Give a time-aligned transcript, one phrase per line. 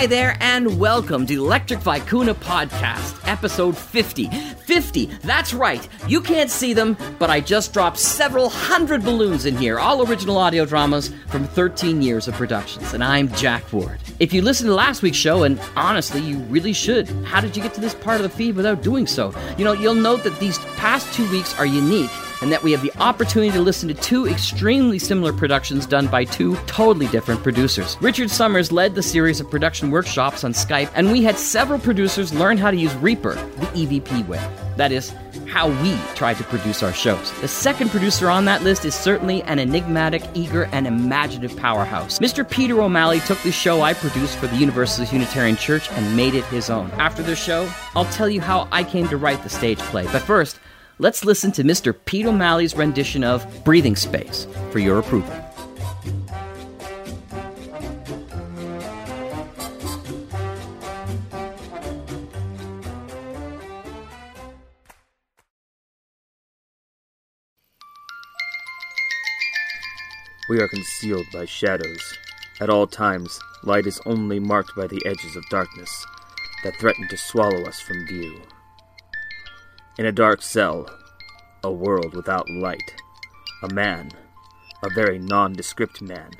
[0.00, 4.28] Hi there, and welcome to Electric Vicuna Podcast, episode 50.
[4.30, 5.86] 50, that's right.
[6.08, 10.38] You can't see them, but I just dropped several hundred balloons in here, all original
[10.38, 14.00] audio dramas from 13 years of productions, and I'm Jack Ward.
[14.20, 17.62] If you listened to last week's show, and honestly, you really should, how did you
[17.62, 19.34] get to this part of the feed without doing so?
[19.58, 22.82] You know, you'll note that these past two weeks are unique and that we have
[22.82, 27.96] the opportunity to listen to two extremely similar productions done by two totally different producers.
[28.00, 32.32] Richard Summers led the series of production workshops on Skype, and we had several producers
[32.32, 34.40] learn how to use Reaper, the EVP way.
[34.76, 35.12] That is,
[35.46, 37.32] how we try to produce our shows.
[37.40, 42.20] The second producer on that list is certainly an enigmatic, eager, and imaginative powerhouse.
[42.20, 42.48] Mr.
[42.48, 46.44] Peter O'Malley took the show I produced for the Universalist Unitarian Church and made it
[46.44, 46.90] his own.
[46.92, 50.04] After the show, I'll tell you how I came to write the stage play.
[50.06, 50.60] But first,
[51.00, 51.96] let's listen to Mr.
[52.04, 55.34] Pete O'Malley's rendition of Breathing Space for your approval.
[70.50, 72.18] We are concealed by shadows.
[72.60, 76.06] At all times, light is only marked by the edges of darkness
[76.62, 78.42] that threaten to swallow us from view.
[80.00, 80.88] In a dark cell,
[81.62, 82.94] a world without light,
[83.62, 84.10] a man,
[84.82, 86.30] a very nondescript man,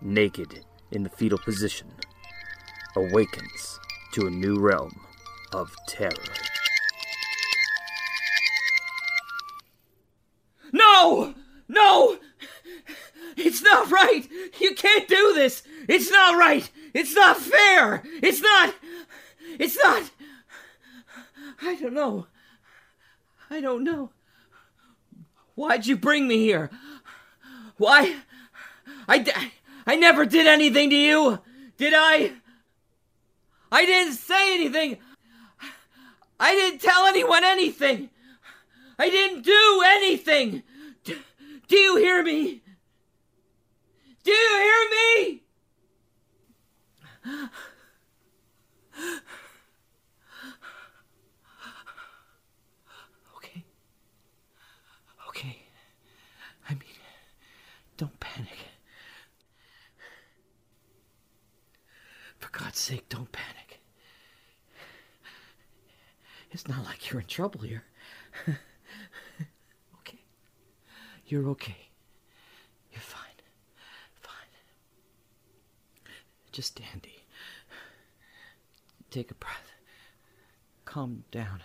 [0.00, 1.92] naked in the fetal position,
[2.96, 3.78] awakens
[4.12, 4.98] to a new realm
[5.52, 6.10] of terror.
[10.72, 11.34] No!
[11.68, 12.16] No!
[13.36, 14.26] It's not right!
[14.58, 15.64] You can't do this!
[15.86, 16.70] It's not right!
[16.94, 18.02] It's not fair!
[18.22, 18.74] It's not.
[19.58, 20.10] It's not.
[21.60, 22.26] I don't know.
[23.50, 24.10] I don't know.
[25.54, 26.70] Why'd you bring me here?
[27.76, 28.16] Why?
[29.08, 29.50] I,
[29.86, 31.38] I never did anything to you!
[31.76, 32.32] Did I?
[33.70, 34.98] I didn't say anything!
[36.38, 38.10] I didn't tell anyone anything!
[38.98, 40.62] I didn't do anything!
[41.04, 41.16] D-
[41.68, 42.62] do you hear me?
[44.24, 45.42] Do you hear me?
[53.36, 53.64] Okay.
[55.28, 55.58] Okay.
[56.68, 56.80] I mean,
[57.96, 58.58] don't panic.
[62.38, 63.80] For God's sake, don't panic.
[66.50, 67.84] It's not like you're in trouble here.
[70.00, 70.20] okay.
[71.26, 71.88] You're okay.
[72.92, 73.22] You're fine.
[74.20, 74.32] Fine.
[76.52, 77.24] Just dandy.
[79.10, 79.72] Take a breath.
[80.84, 81.62] Calm down.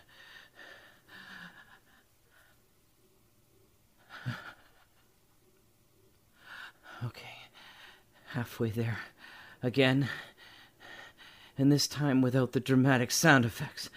[7.05, 7.29] Okay.
[8.33, 8.99] Halfway there.
[9.63, 10.09] Again.
[11.57, 13.89] And this time without the dramatic sound effects.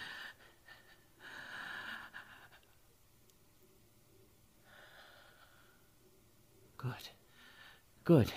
[6.77, 7.09] Good.
[8.03, 8.33] Good.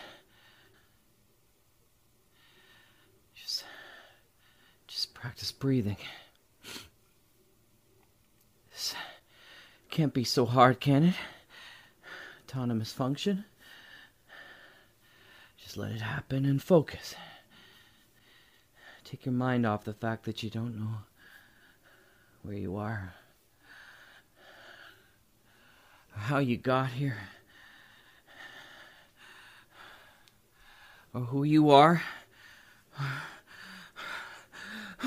[3.34, 3.64] Just
[4.86, 5.96] just practice breathing.
[8.70, 8.94] This
[9.90, 11.14] can't be so hard, can it?
[12.44, 13.44] Autonomous function.
[15.76, 17.14] Let it happen and focus.
[19.04, 20.98] Take your mind off the fact that you don't know
[22.42, 23.14] where you are,
[26.12, 27.18] how you got here.
[31.16, 32.02] or who you are.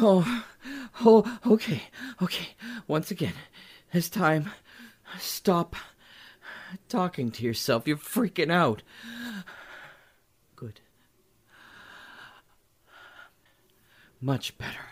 [0.01, 0.43] Oh,
[1.03, 1.83] oh, okay,
[2.21, 2.49] okay.
[2.87, 3.33] Once again,
[3.91, 4.49] this time,
[5.19, 5.75] stop
[6.87, 7.87] talking to yourself.
[7.87, 8.81] You're freaking out.
[10.55, 10.79] Good.
[14.21, 14.85] Much better.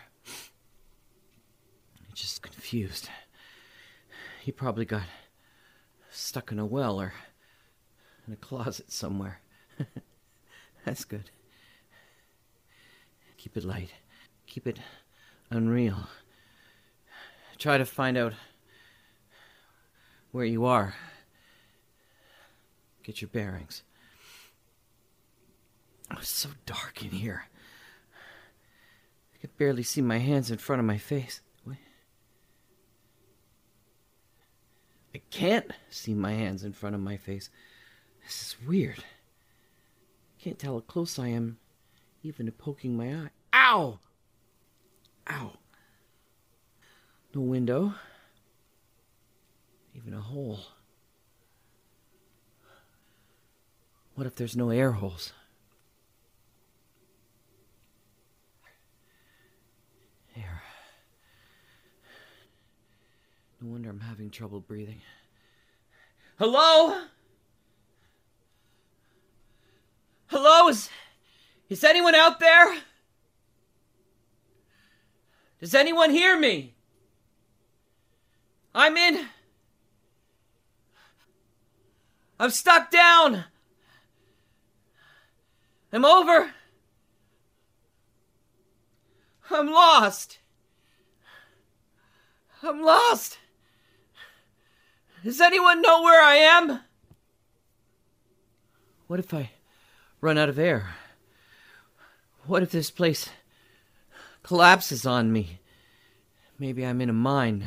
[2.14, 3.08] Just confused.
[4.42, 5.02] He probably got
[6.10, 7.12] stuck in a well or
[8.26, 9.40] in a closet somewhere.
[10.84, 11.30] That's good.
[13.36, 13.90] Keep it light.
[14.46, 14.78] Keep it
[15.50, 16.08] unreal.
[17.58, 18.32] Try to find out
[20.32, 20.94] where you are.
[23.02, 23.82] Get your bearings.
[26.12, 27.44] It's so dark in here.
[29.38, 31.40] I can barely see my hands in front of my face.
[35.14, 37.50] I can't see my hands in front of my face.
[38.24, 38.98] This is weird.
[38.98, 41.58] I Can't tell how close I am,
[42.22, 43.30] even to poking my eye.
[43.54, 43.98] Ow!
[45.30, 45.52] Ow.
[47.34, 47.94] No window.
[49.94, 50.60] Even a hole.
[54.14, 55.32] What if there's no air holes?
[63.60, 65.00] No wonder I'm having trouble breathing.
[66.38, 67.02] Hello?
[70.28, 70.68] Hello?
[70.68, 70.88] Is,
[71.68, 72.78] is anyone out there?
[75.60, 76.74] Does anyone hear me?
[78.74, 79.26] I'm in.
[82.38, 83.44] I'm stuck down.
[85.92, 86.52] I'm over.
[89.50, 90.38] I'm lost.
[92.62, 93.38] I'm lost.
[95.24, 96.80] Does anyone know where I am?
[99.08, 99.50] What if I
[100.20, 100.94] run out of air?
[102.46, 103.28] What if this place
[104.42, 105.58] collapses on me?
[106.58, 107.66] Maybe I'm in a mine.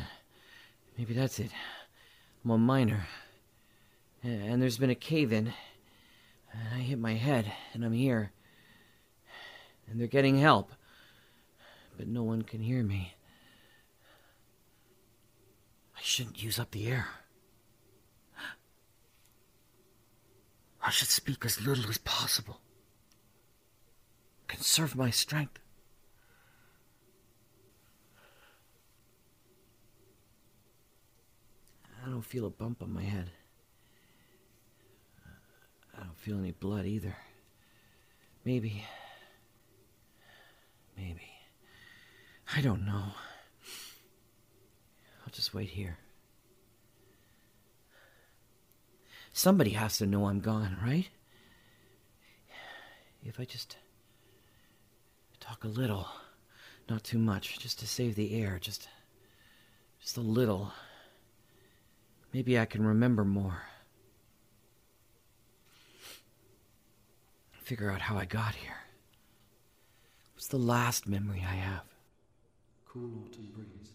[0.96, 1.50] Maybe that's it.
[2.44, 3.06] I'm a miner.
[4.22, 5.52] And there's been a cave in.
[6.52, 8.32] And I hit my head, and I'm here.
[9.88, 10.72] And they're getting help.
[11.96, 13.14] But no one can hear me.
[15.96, 17.06] I shouldn't use up the air.
[20.82, 22.60] I should speak as little as possible.
[24.48, 25.60] Conserve my strength.
[32.04, 33.30] I don't feel a bump on my head.
[35.96, 37.16] I don't feel any blood either.
[38.44, 38.84] Maybe.
[40.96, 41.30] Maybe.
[42.56, 43.12] I don't know.
[45.20, 45.98] I'll just wait here.
[49.32, 51.08] Somebody has to know I'm gone, right?
[53.24, 53.76] If I just
[55.40, 56.06] talk a little,
[56.88, 58.88] not too much, just to save the air, just
[60.00, 60.72] just a little.
[62.32, 63.62] Maybe I can remember more.
[67.52, 68.76] Figure out how I got here.
[70.34, 71.84] What's the last memory I have?
[72.84, 73.92] Cool autumn breeze,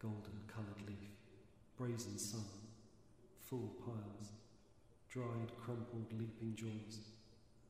[0.00, 1.10] golden coloured leaf,
[1.76, 2.44] brazen sun,
[3.42, 4.30] full piles,
[5.08, 7.00] dried, crumpled, leaping joys,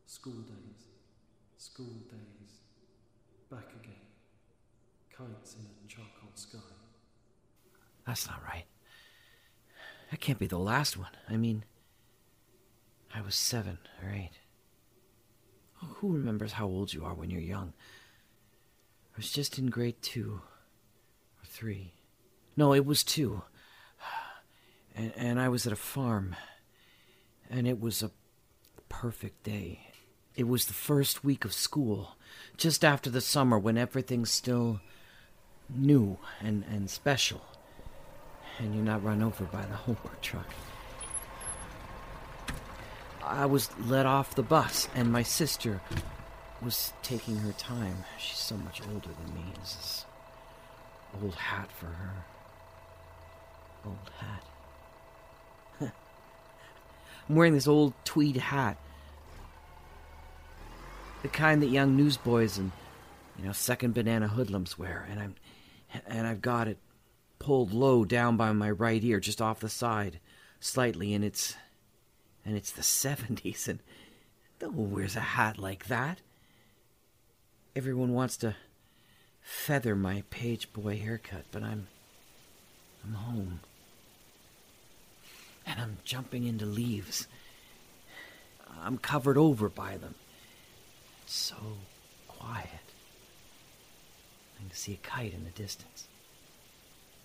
[0.07, 0.87] school days,
[1.57, 2.61] school days,
[3.51, 3.95] back again,
[5.17, 6.59] kites in a charcoal sky.
[8.07, 8.65] That's not right.
[10.11, 11.11] That can't be the last one.
[11.29, 11.65] I mean,
[13.15, 14.39] I was seven or eight.
[15.83, 17.73] Oh, who remembers how old you are when you're young?
[19.15, 20.41] I was just in grade two
[21.41, 21.93] or three.
[22.57, 23.43] No, it was two.
[24.97, 26.35] And, and I was at a farm.
[27.51, 28.11] And it was a
[28.89, 29.81] perfect day.
[30.37, 32.17] It was the first week of school,
[32.57, 34.81] just after the summer when everything's still
[35.69, 37.43] new and, and special.
[38.59, 40.47] And you're not run over by the homework truck.
[43.25, 45.83] I was let off the bus, and my sister
[46.63, 48.05] was taking her time.
[48.19, 49.45] She's so much older than me.
[49.61, 50.05] This is
[51.23, 52.25] old hat for her.
[53.85, 54.45] Old hat.
[57.29, 58.79] I'm wearing this old tweed hat.
[61.23, 62.73] The kind that young newsboys and
[63.39, 65.35] you know second banana hoodlums wear, and I'm
[66.07, 66.79] and I've got it
[67.39, 70.21] pulled low down by my right ear, just off the side,
[70.61, 71.57] slightly, and it's
[72.45, 73.81] and it's the 70s, and
[74.61, 76.21] no one wears a hat like that.
[77.77, 78.57] Everyone wants to
[79.43, 81.89] feather my page boy haircut, but I'm.
[83.05, 83.61] I'm home.
[85.69, 87.29] And I'm jumping into leaves.
[88.83, 90.15] I'm covered over by them.
[91.25, 91.57] It's so
[92.27, 92.69] quiet.
[94.57, 96.09] I can see a kite in the distance.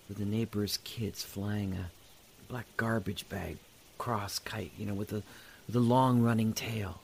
[0.08, 1.90] With the neighbor's kids flying a
[2.46, 3.56] black garbage bag
[3.96, 5.22] cross kite, you know, with a
[5.66, 7.00] with a long running tail.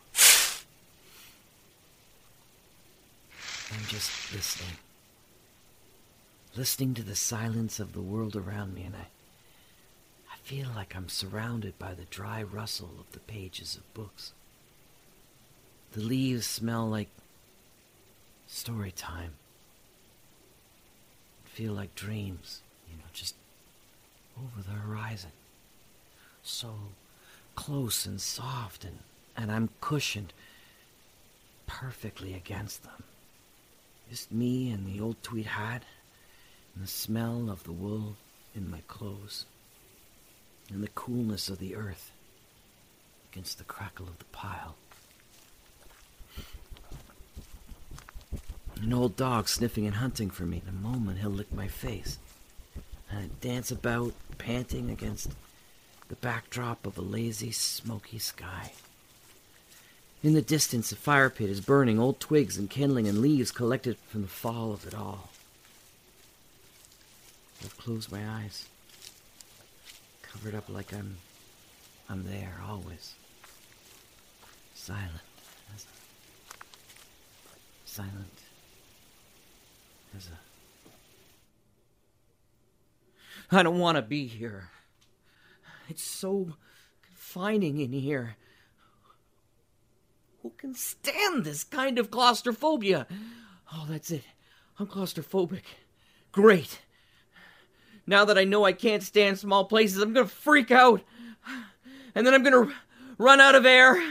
[3.73, 4.76] I'm just listening.
[6.54, 9.20] Listening to the silence of the world around me, and I I
[10.50, 14.33] feel like I'm surrounded by the dry rustle of the pages of books.
[15.92, 17.09] The leaves smell like
[18.49, 19.35] story time.
[21.45, 23.37] Feel like dreams, you know, just
[24.37, 25.30] over the horizon
[26.42, 26.75] so
[27.54, 28.99] close and soft, and,
[29.37, 30.33] and I'm cushioned
[31.69, 33.04] perfectly against them.
[34.09, 35.85] Just me and the old tweed hat,
[36.75, 38.16] and the smell of the wool
[38.52, 39.47] in my clothes,
[40.71, 42.12] and the coolness of the earth
[43.33, 44.77] against the crackle of the pile.
[48.81, 50.62] An old dog sniffing and hunting for me.
[50.62, 52.19] In a moment, he'll lick my face.
[53.11, 55.33] And I dance about, panting against
[56.09, 58.73] the backdrop of a lazy, smoky sky.
[60.23, 63.97] In the distance, a fire pit is burning, old twigs and kindling and leaves collected
[64.09, 65.31] from the fall of it all.
[67.62, 68.67] I've closed my eyes.
[70.32, 71.16] Covered up like I'm.
[72.08, 73.14] I'm there, always.
[74.75, 75.10] Silent.
[75.75, 75.88] As a,
[77.84, 78.38] silent.
[80.16, 80.38] As a.
[83.56, 84.70] I don't want to be here.
[85.88, 86.54] It's so
[87.02, 88.37] confining in here.
[90.42, 93.06] Who can stand this kind of claustrophobia?
[93.72, 94.25] Oh, that's it.
[94.78, 95.62] I'm claustrophobic.
[96.32, 96.80] Great.
[98.07, 101.02] Now that I know I can't stand small places, I'm gonna freak out.
[102.14, 102.73] And then I'm gonna
[103.19, 104.02] run out of air.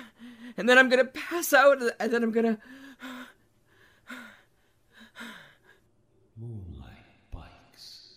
[0.58, 1.82] And then I'm gonna pass out.
[2.00, 2.58] And then I'm gonna.
[6.38, 6.88] Moonlight
[7.32, 8.14] bikes.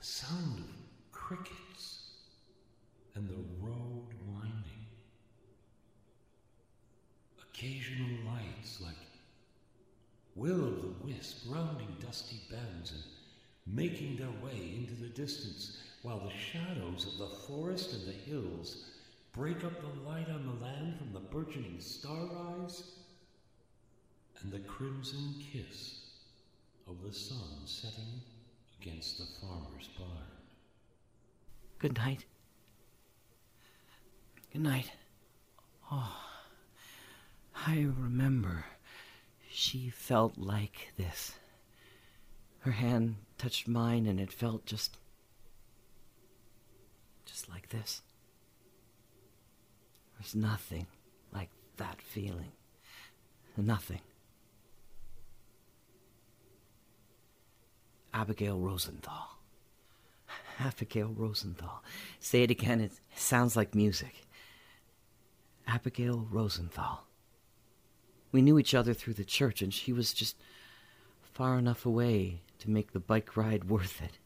[0.00, 2.08] The sound of crickets.
[3.14, 4.86] And the road winding.
[7.40, 8.94] Occasional lights like
[10.34, 13.02] will o' the wisp rounding dusty bends and
[13.66, 18.84] making their way into the distance, while the shadows of the forest and the hills
[19.32, 22.82] break up the light on the land from the burgeoning starrise
[24.42, 26.00] and the crimson kiss
[26.86, 28.20] of the sun setting
[28.80, 30.10] against the farmer's barn.
[31.78, 32.24] Good night.
[34.52, 34.92] Good night.
[35.90, 36.16] Oh,
[37.66, 38.64] I remember.
[39.50, 41.32] She felt like this.
[42.60, 44.98] Her hand touched mine and it felt just.
[47.26, 48.02] just like this.
[50.18, 50.86] There's nothing
[51.32, 52.52] like that feeling.
[53.56, 54.00] Nothing.
[58.12, 59.38] Abigail Rosenthal.
[60.60, 61.82] Abigail Rosenthal.
[62.20, 64.14] Say it again, it sounds like music.
[65.66, 67.04] Abigail Rosenthal.
[68.30, 70.36] We knew each other through the church, and she was just
[71.22, 74.18] far enough away to make the bike ride worth it.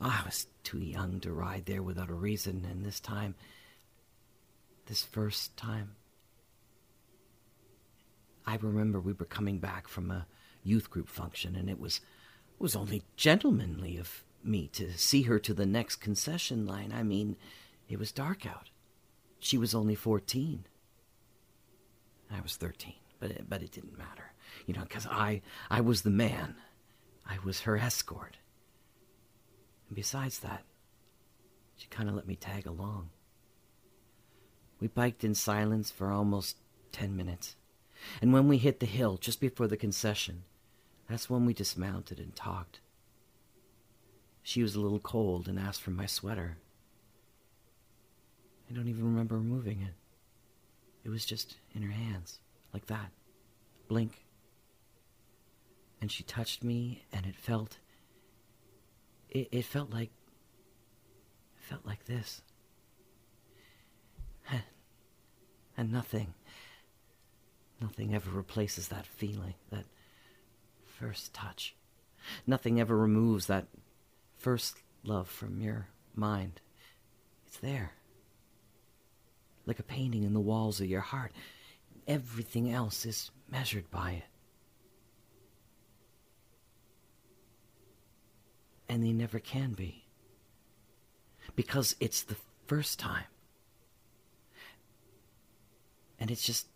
[0.00, 3.36] I was too young to ride there without a reason, and this time,
[4.86, 5.94] this first time,
[8.44, 10.26] I remember we were coming back from a
[10.64, 15.38] youth group function, and it was it was only gentlemanly of me to see her
[15.38, 16.92] to the next concession line.
[16.92, 17.36] I mean,
[17.88, 18.70] it was dark out.
[19.38, 20.66] She was only fourteen.
[22.28, 24.32] I was thirteen, but it, but it didn't matter,
[24.66, 26.56] you know, because I I was the man.
[27.26, 28.36] I was her escort.
[29.88, 30.64] And besides that,
[31.76, 33.10] she kind of let me tag along.
[34.80, 36.58] We biked in silence for almost
[36.92, 37.56] ten minutes.
[38.20, 40.44] And when we hit the hill just before the concession,
[41.08, 42.80] that's when we dismounted and talked.
[44.42, 46.58] She was a little cold and asked for my sweater.
[48.70, 49.94] I don't even remember removing it.
[51.04, 52.38] It was just in her hands,
[52.72, 53.10] like that.
[53.88, 54.23] Blink.
[56.04, 57.78] And she touched me, and it felt.
[59.30, 60.10] It, it felt like.
[61.56, 62.42] It felt like this.
[65.78, 66.34] And nothing.
[67.80, 69.86] Nothing ever replaces that feeling, that
[70.84, 71.74] first touch.
[72.46, 73.68] Nothing ever removes that
[74.36, 76.60] first love from your mind.
[77.46, 77.92] It's there.
[79.64, 81.32] Like a painting in the walls of your heart.
[82.06, 84.33] Everything else is measured by it.
[88.88, 90.04] And they never can be.
[91.56, 92.36] Because it's the
[92.66, 93.24] first time.
[96.18, 96.66] And it's just.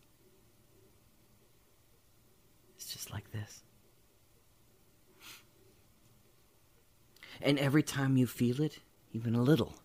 [2.76, 3.62] It's just like this.
[7.40, 8.80] And every time you feel it,
[9.12, 9.76] even a little,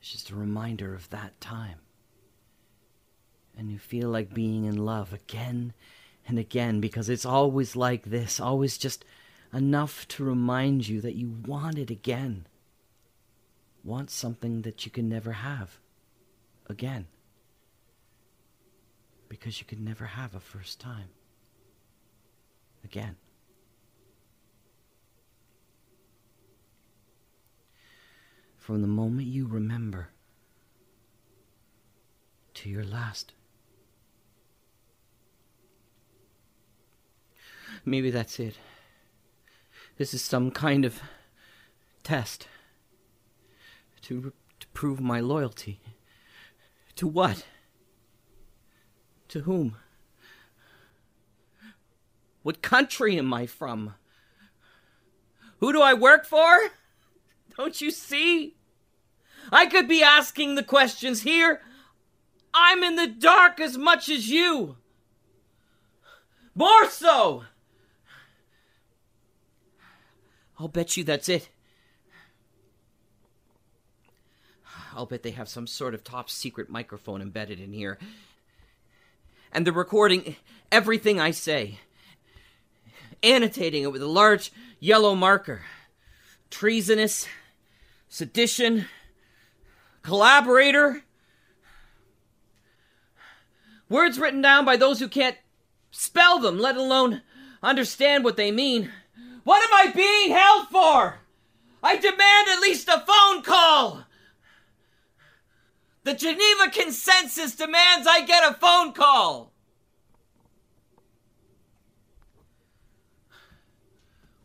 [0.00, 1.78] it's just a reminder of that time.
[3.56, 5.72] And you feel like being in love again
[6.26, 9.04] and again because it's always like this, always just
[9.54, 12.46] enough to remind you that you want it again.
[13.82, 15.78] Want something that you can never have
[16.66, 17.06] again.
[19.28, 21.08] Because you can never have a first time
[22.84, 23.16] again.
[28.64, 30.08] from the moment you remember
[32.54, 33.34] to your last.
[37.84, 38.56] Maybe that's it.
[39.96, 41.00] This is some kind of
[42.02, 42.48] test
[44.02, 45.80] to, to prove my loyalty.
[46.96, 47.46] To what?
[49.28, 49.76] To whom?
[52.42, 53.94] What country am I from?
[55.58, 56.70] Who do I work for?
[57.56, 58.56] Don't you see?
[59.52, 61.60] I could be asking the questions here.
[62.52, 64.76] I'm in the dark as much as you.
[66.54, 67.44] More so.
[70.64, 71.50] I'll bet you that's it.
[74.96, 77.98] I'll bet they have some sort of top secret microphone embedded in here.
[79.52, 80.36] And they're recording
[80.72, 81.80] everything I say,
[83.22, 85.60] annotating it with a large yellow marker.
[86.48, 87.28] Treasonous,
[88.08, 88.86] sedition,
[90.00, 91.02] collaborator.
[93.90, 95.36] Words written down by those who can't
[95.90, 97.20] spell them, let alone
[97.62, 98.90] understand what they mean.
[99.44, 101.18] What am I being held for?
[101.82, 104.04] I demand at least a phone call.
[106.02, 109.52] The Geneva Consensus demands I get a phone call.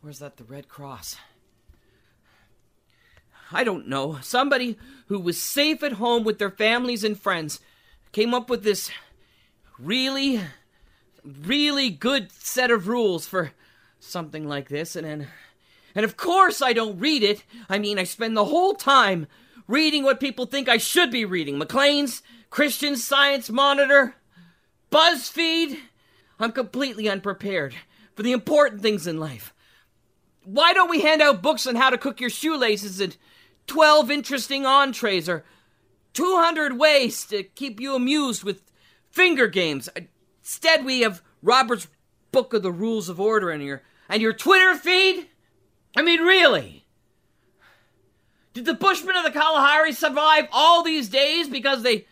[0.01, 1.17] Where's that the Red Cross?
[3.51, 4.19] I don't know.
[4.21, 4.77] Somebody
[5.07, 7.59] who was safe at home with their families and friends
[8.11, 8.91] came up with this
[9.77, 10.41] really,
[11.23, 13.51] really good set of rules for
[13.99, 15.27] something like this, and then.
[15.95, 17.43] And of course, I don't read it.
[17.67, 19.27] I mean, I spend the whole time
[19.67, 24.15] reading what people think I should be reading Maclean's, Christian Science Monitor,
[24.91, 25.77] BuzzFeed.
[26.39, 27.75] I'm completely unprepared
[28.15, 29.53] for the important things in life.
[30.43, 33.15] Why don't we hand out books on how to cook your shoelaces and
[33.67, 35.43] 12 interesting entrees or
[36.13, 38.63] 200 ways to keep you amused with
[39.11, 39.89] finger games?
[40.41, 41.87] Instead, we have Robert's
[42.31, 43.83] Book of the Rules of Order in here.
[44.07, 45.27] And your Twitter feed?
[45.95, 46.85] I mean, really?
[48.53, 52.05] Did the Bushmen of the Kalahari survive all these days because they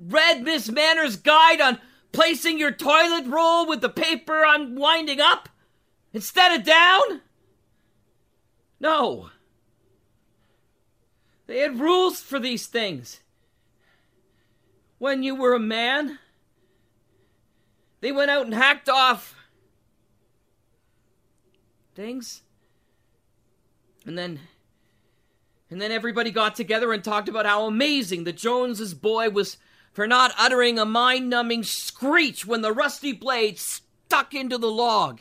[0.00, 1.78] read Miss Manner's guide on
[2.12, 5.48] placing your toilet roll with the paper on winding up
[6.12, 7.20] instead of down?
[8.80, 9.30] No.
[11.46, 13.20] They had rules for these things.
[14.98, 16.18] When you were a man,
[18.00, 19.34] they went out and hacked off
[21.96, 22.42] things.
[24.04, 24.38] And then
[25.68, 29.56] and then everybody got together and talked about how amazing the Joneses boy was
[29.92, 35.20] for not uttering a mind-numbing screech when the rusty blade stuck into the log.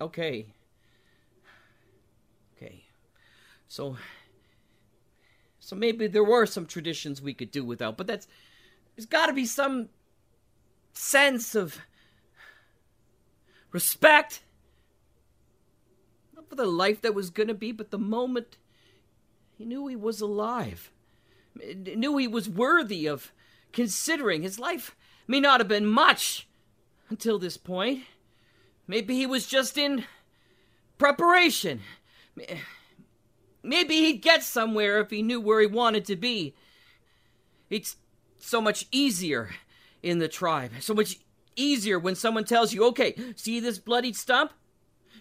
[0.00, 0.46] Okay.
[2.56, 2.84] Okay.
[3.66, 3.96] So
[5.58, 8.28] so maybe there were some traditions we could do without, but that's
[8.94, 9.88] there's got to be some
[10.92, 11.80] sense of
[13.72, 14.43] respect
[16.54, 18.58] for the life that was going to be, but the moment
[19.58, 20.92] he knew he was alive,
[21.56, 23.32] knew he was worthy of
[23.72, 24.42] considering.
[24.42, 24.94] His life
[25.26, 26.46] may not have been much
[27.10, 28.04] until this point.
[28.86, 30.04] Maybe he was just in
[30.98, 31.80] preparation.
[33.62, 36.54] Maybe he'd get somewhere if he knew where he wanted to be.
[37.70, 37.96] It's
[38.38, 39.50] so much easier
[40.02, 40.70] in the tribe.
[40.80, 41.18] So much
[41.56, 44.52] easier when someone tells you, okay, see this bloodied stump?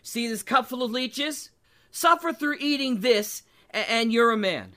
[0.03, 1.49] See this cup full of leeches?
[1.89, 4.73] Suffer through eating this, and you're a man.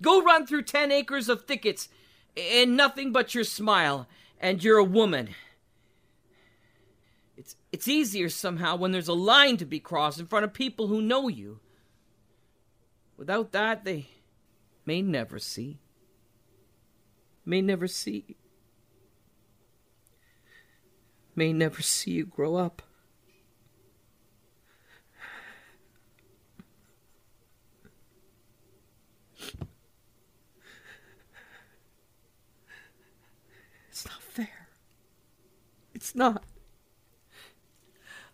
[0.00, 1.88] Go run through ten acres of thickets
[2.36, 4.08] and nothing but your smile,
[4.40, 5.28] and you're a woman.
[7.36, 10.86] It's, it's easier somehow when there's a line to be crossed in front of people
[10.86, 11.60] who know you.
[13.16, 14.08] Without that, they
[14.86, 15.78] may never see.
[17.44, 18.36] May never see.
[21.34, 22.82] May never see you grow up.
[33.88, 34.68] It's not fair.
[36.02, 36.42] It's not.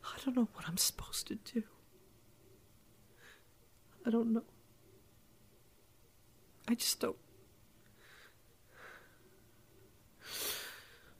[0.02, 1.64] I don't know what I'm supposed to do.
[4.06, 4.44] I don't know.
[6.66, 7.18] I just don't.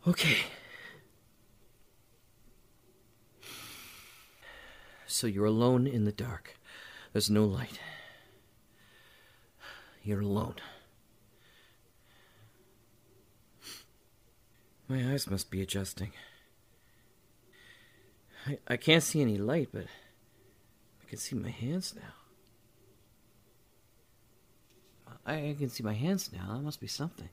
[0.07, 0.39] Okay.
[5.07, 6.57] So you're alone in the dark.
[7.13, 7.79] There's no light.
[10.03, 10.55] You're alone.
[14.89, 16.13] My eyes must be adjusting.
[18.49, 22.15] I, I can't see any light, but I can see my hands now.
[25.27, 26.55] I, I can see my hands now.
[26.55, 27.29] That must be something.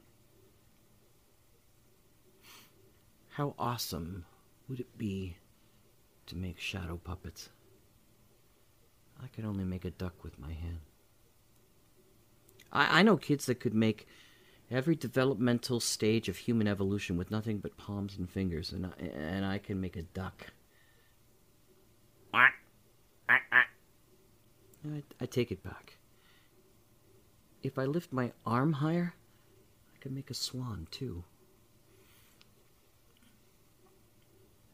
[3.30, 4.26] How awesome
[4.68, 5.38] would it be
[6.28, 7.50] to make shadow puppets?
[9.24, 10.80] I could only make a duck with my hand.
[12.74, 14.06] I, I know kids that could make
[14.70, 19.46] every developmental stage of human evolution with nothing but palms and fingers, and I, and
[19.46, 20.48] I can make a duck.
[22.36, 22.50] I,
[25.20, 25.98] I take it back.
[27.64, 29.16] If I lift my arm higher,
[29.96, 31.24] I can make a swan too.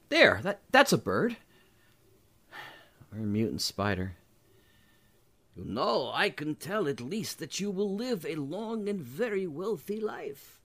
[0.10, 1.38] There, that that's a bird.
[3.14, 4.18] Or a mutant spider.
[5.56, 9.48] You know, I can tell at least that you will live a long and very
[9.48, 10.60] wealthy life.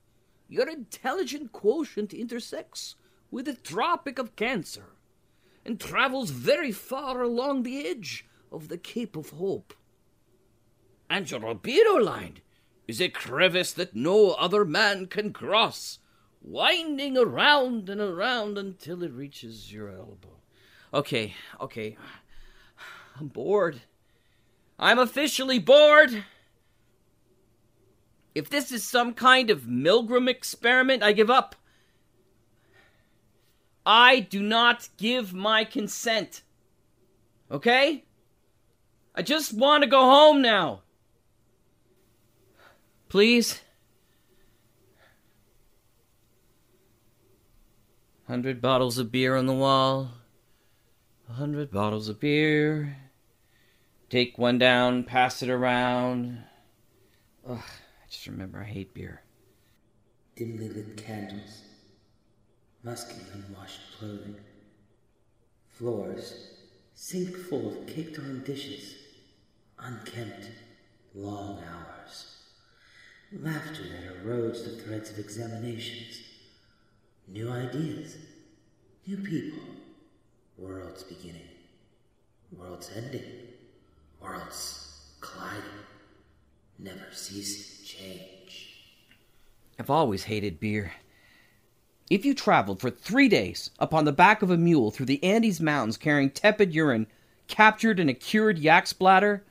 [0.49, 2.95] Your intelligent quotient intersects
[3.31, 4.96] with the Tropic of Cancer
[5.67, 9.75] and travels very far along the edge of the Cape of Hope.
[11.11, 12.39] And your libido line
[12.87, 15.99] is a crevice that no other man can cross,
[16.41, 20.41] winding around and around until it reaches your elbow.
[20.95, 21.97] Okay, okay.
[23.19, 23.83] I'm bored.
[24.79, 26.25] I'm officially bored.
[28.35, 31.57] If this is some kind of Milgram experiment, I give up.
[33.87, 36.43] I do not give my consent.
[37.51, 38.05] Okay?
[39.15, 40.83] I just want to go home now.
[43.09, 43.61] Please?
[48.27, 50.11] Hundred bottles of beer on the wall.
[51.31, 52.97] A hundred bottles of beer.
[54.11, 56.43] Take one down, pass it around.
[57.49, 59.23] Ugh, I just remember I hate beer.
[60.35, 61.63] Dimly lit candles,
[62.83, 64.37] musky unwashed clothing,
[65.69, 66.55] floors
[66.95, 68.95] sink full of caked on dishes,
[69.79, 70.51] unkempt,
[71.15, 72.37] long hours,
[73.33, 76.21] laughter that erodes the threads of examinations,
[77.29, 78.17] new ideas,
[79.07, 79.63] new people,
[80.57, 81.49] worlds beginning,
[82.57, 83.23] worlds ending
[84.21, 85.63] worlds colliding,
[86.79, 88.75] never ceasing change.
[89.79, 90.93] I've always hated beer.
[92.09, 95.61] If you traveled for three days upon the back of a mule through the Andes
[95.61, 97.09] Mountains carrying tepid urine
[97.49, 99.45] captured in a cured yak splatter,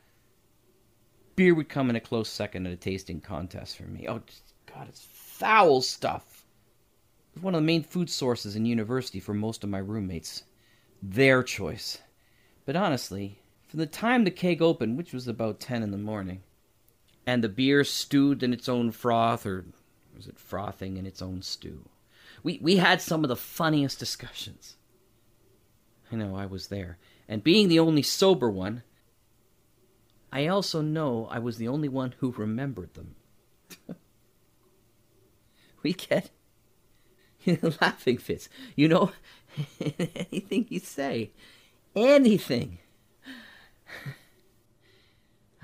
[1.35, 4.07] beer would come in a close second at a tasting contest for me.
[4.07, 4.21] Oh,
[4.73, 6.45] God, it's foul stuff.
[7.33, 10.43] It was one of the main food sources in university for most of my roommates.
[11.03, 11.99] Their choice.
[12.65, 13.37] But honestly,
[13.67, 16.41] from the time the keg opened, which was about 10 in the morning,
[17.27, 19.65] and the beer stewed in its own froth, or
[20.15, 21.83] was it frothing in its own stew?
[22.45, 24.75] We, we had some of the funniest discussions.
[26.12, 26.99] I know, I was there.
[27.27, 28.84] And being the only sober one,
[30.31, 33.15] I also know I was the only one who remembered them.
[35.81, 36.29] we get
[37.81, 38.47] laughing fits.
[38.75, 39.12] You know,
[39.81, 41.31] anything you say,
[41.95, 42.77] anything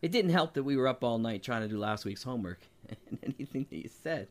[0.00, 2.60] it didn't help that we were up all night trying to do last week's homework
[2.88, 4.28] and anything that you said.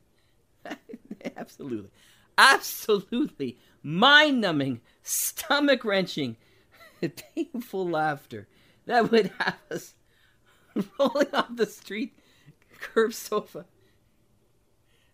[1.37, 1.89] absolutely.
[2.37, 6.37] Absolutely mind numbing, stomach wrenching,
[7.35, 8.47] painful laughter
[8.85, 9.95] that would have us
[10.99, 12.13] rolling off the street
[12.79, 13.65] curb sofa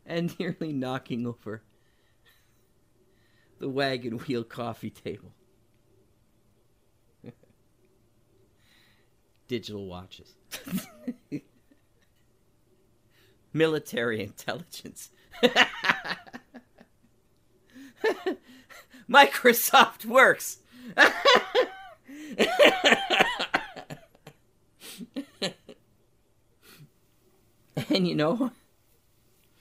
[0.06, 1.64] and nearly knocking over
[3.60, 5.34] the wagon wheel coffee table.
[9.48, 10.36] digital watches.
[13.54, 15.10] Military intelligence.
[19.10, 20.58] Microsoft works.
[27.90, 28.52] and you know,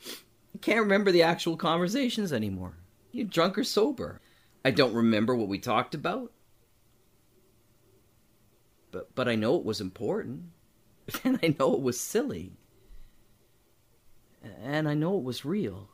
[0.05, 2.75] I can't remember the actual conversations anymore.
[3.13, 4.21] You drunk or sober?
[4.65, 6.33] I don't remember what we talked about
[8.97, 10.45] but but I know it was important,
[11.25, 12.53] and I know it was silly,
[14.67, 15.89] and I know it was real,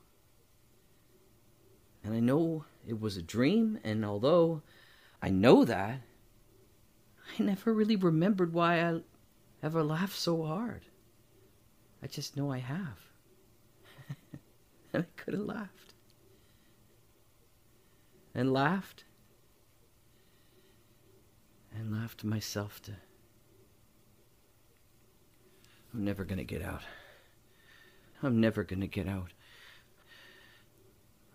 [2.02, 3.78] and I know it was a dream.
[3.84, 4.62] And although
[5.20, 6.00] I know that,
[7.38, 9.00] I never really remembered why I
[9.62, 10.86] ever laughed so hard.
[12.02, 12.98] I just know I have,
[14.92, 15.94] and I could have laughed,
[18.34, 19.04] and laughed
[21.76, 22.92] and laughed to myself to.
[25.92, 26.82] I'm never gonna get out.
[28.22, 29.32] I'm never gonna get out.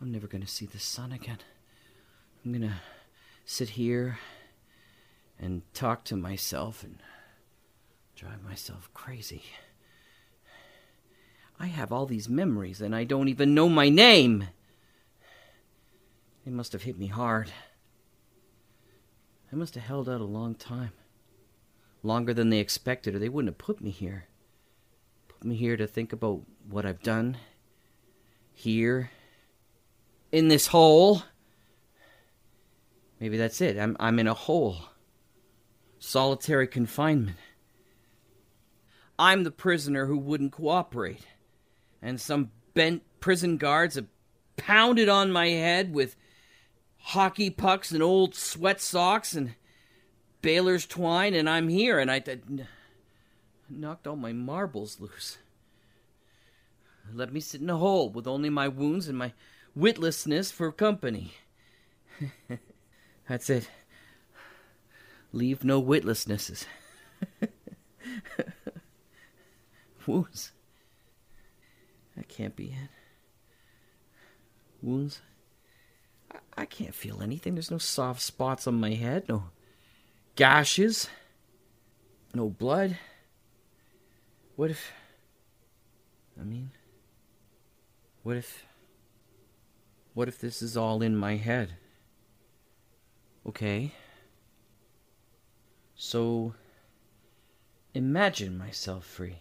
[0.02, 1.40] I'm never gonna see the sun again.
[2.46, 2.82] I'm gonna
[3.46, 4.20] sit here
[5.40, 7.00] and talk to myself and
[8.16, 9.44] drive myself crazy.
[11.60, 14.48] I have all these memories and I don't even know my name.
[16.46, 17.52] They must have hit me hard.
[19.52, 20.92] I must have held out a long time.
[22.04, 24.28] Longer than they expected, or they wouldn't have put me here.
[25.44, 27.38] Me here to think about what I've done.
[28.54, 29.12] Here.
[30.32, 31.24] In this hole.
[33.20, 33.78] Maybe that's it.
[33.78, 34.78] I'm, I'm in a hole.
[36.00, 37.38] Solitary confinement.
[39.20, 41.26] I'm the prisoner who wouldn't cooperate.
[42.02, 44.06] And some bent prison guards have
[44.58, 46.16] pounded on my head with
[46.98, 49.56] hockey pucks and old sweat socks and
[50.42, 52.42] Baler's twine, and I'm here, and I th-
[53.70, 55.38] knocked all my marbles loose.
[57.14, 59.34] Let me sit in a hole with only my wounds and my
[59.78, 61.34] witlessness for company.
[63.30, 63.70] That's it.
[65.32, 66.66] Leave no witlessnesses.
[70.08, 70.52] wounds.
[72.16, 72.90] That can't be it.
[74.82, 75.22] Wounds.
[76.32, 77.56] I, I can't feel anything.
[77.56, 79.44] There's no soft spots on my head, no
[80.36, 81.10] gashes,
[82.34, 82.98] no blood.
[84.58, 84.92] What if.
[86.42, 86.72] I mean.
[88.24, 88.66] What if.
[90.16, 91.76] What if this is all in my head?
[93.48, 93.94] Okay.
[95.96, 96.56] So.
[97.94, 99.38] Imagine myself free.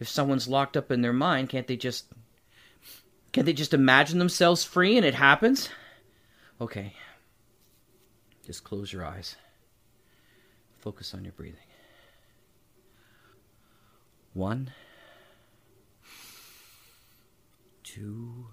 [0.00, 2.06] If someone's locked up in their mind, can't they just.
[3.30, 5.68] Can't they just imagine themselves free and it happens?
[6.60, 6.94] Okay.
[8.44, 9.36] Just close your eyes.
[10.78, 11.65] Focus on your breathing.
[14.36, 14.70] One,
[17.82, 18.48] two,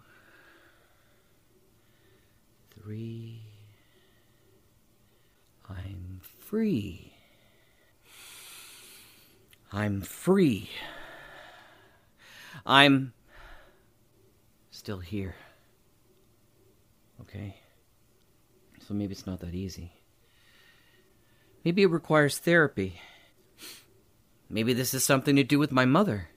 [2.72, 3.42] three.
[5.70, 7.12] I'm free.
[9.74, 10.70] I'm free.
[12.66, 13.12] I'm
[14.72, 15.36] still here.
[17.20, 17.58] Okay?
[18.88, 19.92] So maybe it's not that easy.
[21.66, 23.02] Maybe it requires therapy.
[24.54, 26.30] Maybe this is something to do with my mother.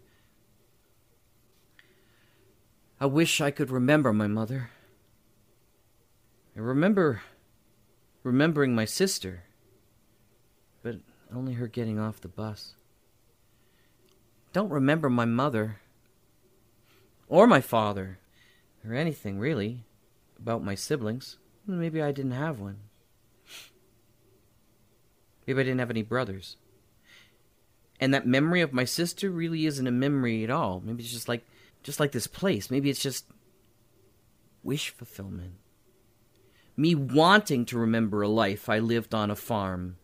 [2.98, 4.70] I wish I could remember my mother.
[6.56, 7.20] I remember
[8.22, 9.42] remembering my sister,
[10.82, 10.96] but
[11.30, 12.74] only her getting off the bus.
[14.54, 15.80] Don't remember my mother,
[17.28, 18.18] or my father,
[18.82, 19.84] or anything really
[20.38, 21.36] about my siblings.
[21.66, 22.78] Maybe I didn't have one.
[25.46, 26.56] Maybe I didn't have any brothers.
[28.00, 30.82] And that memory of my sister really isn't a memory at all.
[30.84, 31.46] Maybe it's just like
[31.82, 32.70] just like this place.
[32.70, 33.26] Maybe it's just
[34.62, 35.54] wish fulfillment.
[36.76, 39.96] Me wanting to remember a life I lived on a farm.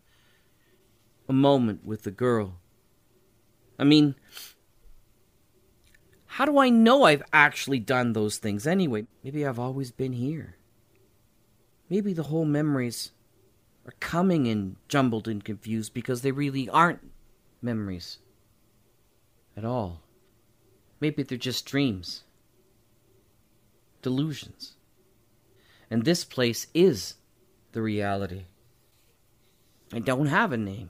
[1.29, 2.59] A moment with the girl.
[3.77, 4.15] I mean,
[6.25, 9.05] how do I know I've actually done those things anyway?
[9.23, 10.55] Maybe I've always been here.
[11.89, 13.11] Maybe the whole memories
[13.85, 17.12] are coming and jumbled and confused because they really aren't
[17.63, 18.19] memories
[19.55, 20.01] at all.
[20.99, 22.23] Maybe they're just dreams,
[24.01, 24.73] delusions.
[25.89, 27.15] And this place is
[27.71, 28.45] the reality.
[29.91, 30.89] I don't have a name.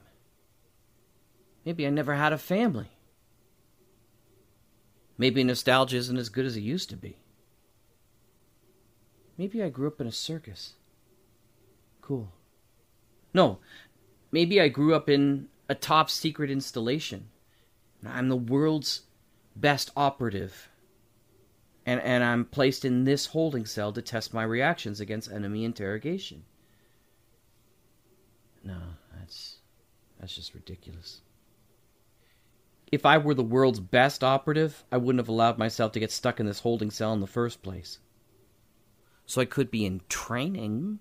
[1.65, 2.89] Maybe I never had a family.
[5.17, 7.17] Maybe nostalgia isn't as good as it used to be.
[9.37, 10.73] Maybe I grew up in a circus.
[12.01, 12.31] Cool.
[13.33, 13.59] No,
[14.31, 17.29] maybe I grew up in a top secret installation.
[18.05, 19.01] I'm the world's
[19.55, 20.69] best operative.
[21.83, 26.43] And, and I'm placed in this holding cell to test my reactions against enemy interrogation.
[28.63, 28.77] No,
[29.17, 29.57] that's
[30.19, 31.21] that's just ridiculous.
[32.91, 36.39] If I were the world's best operative, I wouldn't have allowed myself to get stuck
[36.39, 37.97] in this holding cell in the first place.
[39.25, 40.99] So I could be in training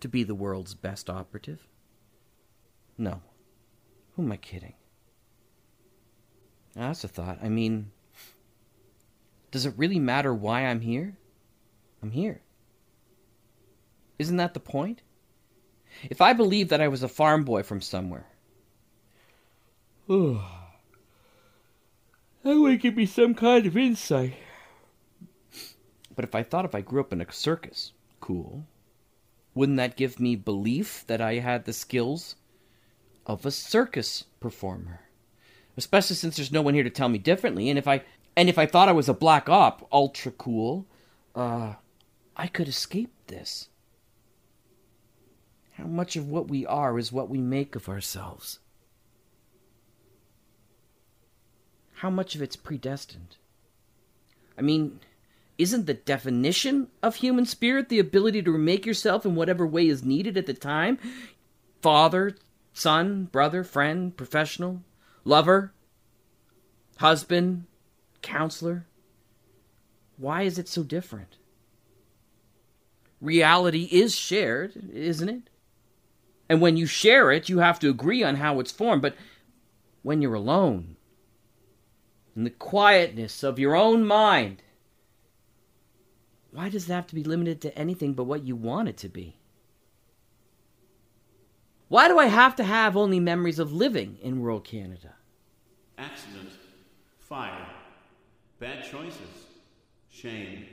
[0.00, 1.66] to be the world's best operative?
[2.98, 3.22] No.
[4.16, 4.74] Who am I kidding?
[6.76, 7.38] Now, that's a thought.
[7.42, 7.90] I mean,
[9.50, 11.16] does it really matter why I'm here?
[12.02, 12.40] I'm here.
[14.18, 15.02] Isn't that the point?
[16.10, 18.26] If I believed that I was a farm boy from somewhere,
[20.08, 20.40] that
[22.44, 24.34] would give me some kind of insight.
[26.14, 28.66] But if I thought if I grew up in a circus, cool.
[29.54, 32.36] Wouldn't that give me belief that I had the skills
[33.26, 35.00] of a circus performer?
[35.76, 37.68] Especially since there's no one here to tell me differently.
[37.68, 38.02] And if I
[38.36, 40.86] and if I thought I was a black op, ultra cool,
[41.34, 41.74] uh,
[42.36, 43.68] I could escape this.
[45.72, 48.60] How much of what we are is what we make of ourselves?
[51.94, 53.36] How much of it's predestined?
[54.56, 55.00] I mean,
[55.58, 60.04] isn't the definition of human spirit the ability to remake yourself in whatever way is
[60.04, 60.98] needed at the time?
[61.82, 62.36] Father,
[62.74, 64.82] son, brother, friend, professional,
[65.24, 65.72] lover,
[66.98, 67.64] husband,
[68.20, 68.84] counselor.
[70.18, 71.38] Why is it so different?
[73.20, 75.50] Reality is shared, isn't it?
[76.48, 79.00] And when you share it, you have to agree on how it's formed.
[79.00, 79.16] But
[80.02, 80.96] when you're alone,
[82.36, 84.62] in the quietness of your own mind,
[86.50, 89.08] why does it have to be limited to anything but what you want it to
[89.08, 89.36] be?
[91.88, 95.14] Why do I have to have only memories of living in rural Canada?
[95.98, 96.50] Accident.
[97.18, 97.66] Fire.
[98.58, 99.46] Bad choices.
[100.10, 100.66] Shame.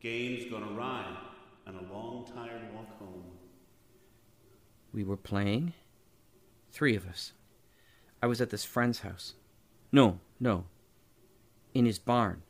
[0.00, 1.04] Games gone awry.
[1.66, 3.24] And a long, tired walk home.
[4.92, 5.72] We were playing.
[6.70, 7.32] Three of us.
[8.22, 9.34] I was at this friend's house.
[9.90, 10.66] No, no.
[11.74, 12.42] In his barn.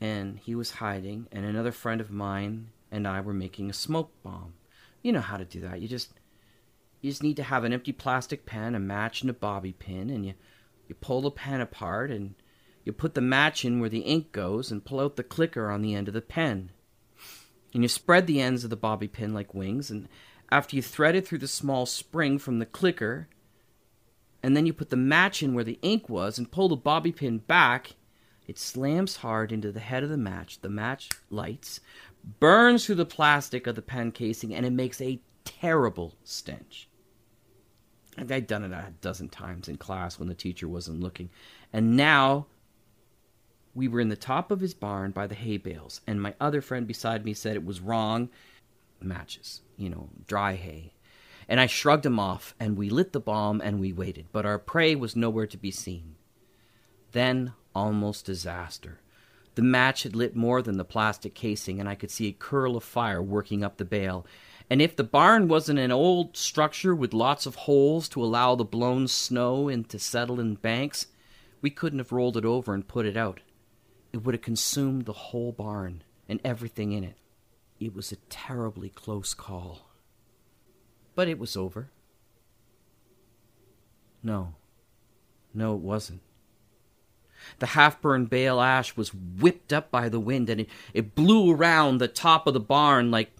[0.00, 4.10] And he was hiding, and another friend of mine and I were making a smoke
[4.22, 4.54] bomb.
[5.02, 5.80] You know how to do that.
[5.80, 6.12] You just
[7.06, 10.10] you just need to have an empty plastic pen, a match, and a bobby pin,
[10.10, 10.34] and you
[10.88, 12.34] you pull the pen apart and
[12.84, 15.82] you put the match in where the ink goes and pull out the clicker on
[15.82, 16.70] the end of the pen.
[17.72, 20.08] And you spread the ends of the bobby pin like wings, and
[20.50, 23.28] after you thread it through the small spring from the clicker,
[24.42, 27.12] and then you put the match in where the ink was and pull the bobby
[27.12, 27.94] pin back,
[28.48, 30.60] it slams hard into the head of the match.
[30.60, 31.78] The match lights,
[32.40, 36.88] burns through the plastic of the pen casing, and it makes a terrible stench.
[38.18, 41.30] I'd done it a dozen times in class when the teacher wasn't looking.
[41.72, 42.46] And now
[43.74, 46.62] we were in the top of his barn by the hay bales, and my other
[46.62, 48.30] friend beside me said it was wrong.
[49.00, 50.94] Matches, you know, dry hay.
[51.48, 54.58] And I shrugged him off, and we lit the bomb and we waited, but our
[54.58, 56.16] prey was nowhere to be seen.
[57.12, 59.00] Then, almost disaster.
[59.54, 62.76] The match had lit more than the plastic casing, and I could see a curl
[62.76, 64.26] of fire working up the bale.
[64.68, 68.64] And if the barn wasn't an old structure with lots of holes to allow the
[68.64, 71.06] blown snow in to settle in banks,
[71.62, 73.40] we couldn't have rolled it over and put it out.
[74.12, 77.16] It would have consumed the whole barn and everything in it.
[77.78, 79.90] It was a terribly close call.
[81.14, 81.90] But it was over.
[84.22, 84.54] No.
[85.54, 86.20] No, it wasn't.
[87.58, 91.52] The half burned bale ash was whipped up by the wind and it, it blew
[91.52, 93.30] around the top of the barn like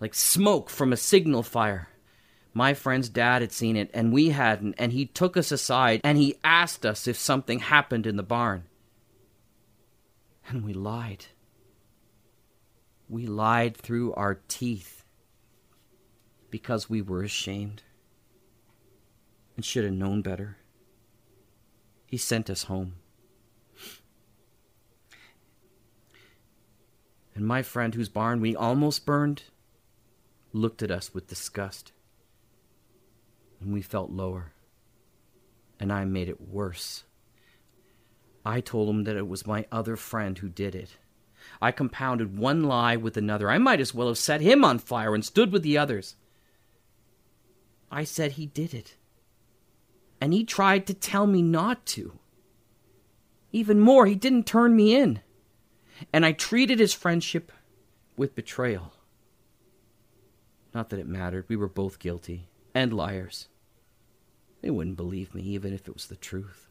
[0.00, 1.88] like smoke from a signal fire.
[2.52, 6.16] My friend's dad had seen it, and we hadn't, and he took us aside and
[6.16, 8.64] he asked us if something happened in the barn.
[10.48, 11.26] And we lied.
[13.08, 15.04] We lied through our teeth
[16.50, 17.82] because we were ashamed
[19.56, 20.56] and should have known better.
[22.06, 22.94] He sent us home.
[27.34, 29.42] And my friend, whose barn we almost burned,
[30.56, 31.92] looked at us with disgust.
[33.60, 34.52] And we felt lower.
[35.78, 37.04] And I made it worse.
[38.44, 40.96] I told him that it was my other friend who did it.
[41.60, 43.50] I compounded one lie with another.
[43.50, 46.16] I might as well have set him on fire and stood with the others.
[47.90, 48.96] I said he did it.
[50.20, 52.18] And he tried to tell me not to.
[53.52, 55.20] Even more, he didn't turn me in.
[56.12, 57.52] And I treated his friendship
[58.16, 58.92] with betrayal.
[60.76, 61.46] Not that it mattered.
[61.48, 63.48] We were both guilty and liars.
[64.60, 66.68] They wouldn't believe me, even if it was the truth.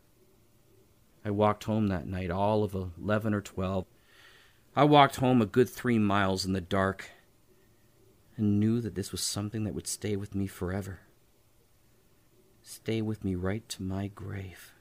[1.26, 3.88] I walked home that night, all of eleven or twelve.
[4.76, 7.10] I walked home a good three miles in the dark
[8.38, 11.00] and knew that this was something that would stay with me forever.
[12.62, 14.72] Stay with me right to my grave.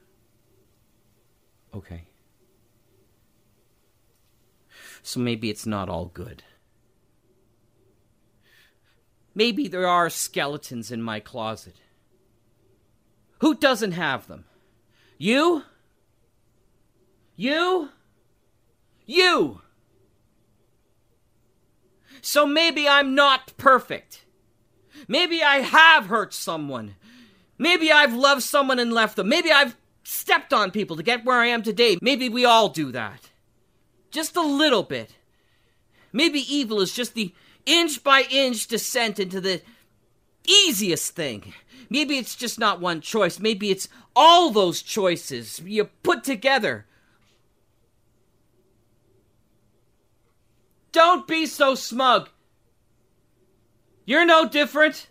[1.73, 2.03] Okay.
[5.01, 6.43] So maybe it's not all good.
[9.35, 11.75] Maybe there are skeletons in my closet.
[13.39, 14.45] Who doesn't have them?
[15.17, 15.63] You?
[17.35, 17.89] You?
[19.05, 19.61] You!
[22.21, 24.25] So maybe I'm not perfect.
[25.07, 26.95] Maybe I have hurt someone.
[27.57, 29.29] Maybe I've loved someone and left them.
[29.29, 31.97] Maybe I've stepped on people to get where I am today.
[32.01, 33.29] Maybe we all do that.
[34.11, 35.13] Just a little bit.
[36.13, 37.33] Maybe evil is just the
[37.65, 39.61] inch by inch descent into the
[40.47, 41.53] easiest thing.
[41.89, 43.39] Maybe it's just not one choice.
[43.39, 46.85] Maybe it's all those choices you put together.
[50.91, 52.29] Don't be so smug.
[54.05, 55.07] You're no different.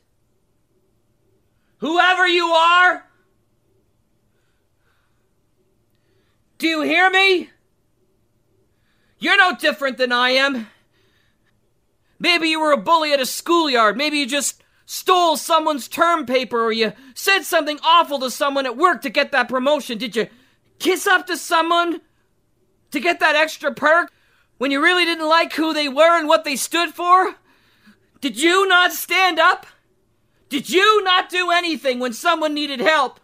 [1.79, 3.05] Whoever you are.
[6.59, 7.51] Do you hear me?
[9.19, 10.69] You're no different than I am.
[12.19, 13.97] Maybe you were a bully at a schoolyard.
[13.97, 18.77] Maybe you just stole someone's term paper or you said something awful to someone at
[18.77, 19.99] work to get that promotion.
[19.99, 20.29] Did you
[20.79, 22.01] kiss up to someone
[22.91, 24.13] to get that extra perk
[24.59, 27.37] when you really didn't like who they were and what they stood for?
[28.21, 29.67] Did you not stand up?
[30.49, 33.21] Did you not do anything when someone needed help?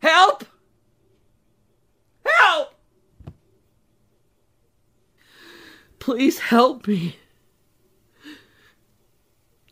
[0.00, 0.44] Help?
[2.24, 2.74] Help!
[5.98, 7.16] Please help me.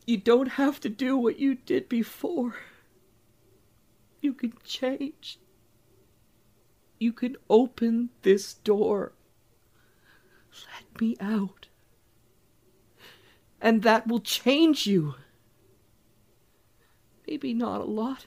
[0.05, 2.57] You don't have to do what you did before.
[4.21, 5.39] You can change.
[6.99, 9.13] You can open this door.
[10.53, 11.69] Let me out.
[13.61, 15.15] And that will change you.
[17.27, 18.27] Maybe not a lot,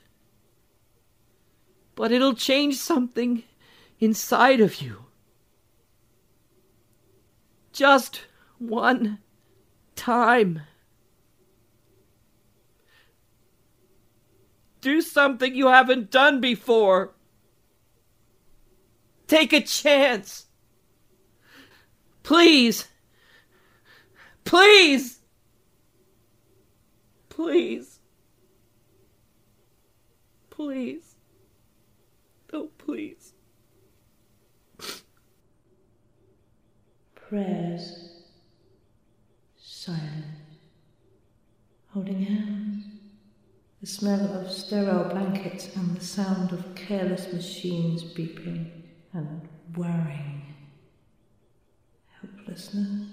[1.96, 3.44] but it'll change something
[4.00, 5.06] inside of you.
[7.72, 8.22] Just
[8.58, 9.20] one
[9.96, 10.62] time.
[14.86, 17.16] Do something you haven't done before.
[19.26, 20.46] Take a chance.
[22.22, 22.88] Please.
[24.44, 25.22] Please.
[27.30, 28.00] Please.
[30.52, 31.16] Please.
[32.54, 33.34] Oh, please.
[37.16, 38.22] Prayers.
[39.58, 40.26] Silent.
[41.92, 42.85] Holding hands.
[43.86, 48.72] The smell of sterile blankets and the sound of careless machines beeping
[49.14, 50.42] and whirring.
[52.20, 53.10] Helplessness.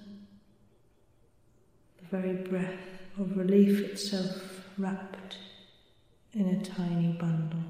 [1.98, 2.80] The very breath
[3.18, 5.36] of relief itself wrapped
[6.32, 7.64] in a tiny bundle.